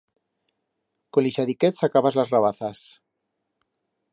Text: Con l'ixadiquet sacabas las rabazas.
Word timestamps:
Con 1.17 1.25
l'ixadiquet 1.25 1.77
sacabas 1.81 2.17
las 2.21 2.33
rabazas. 2.37 2.81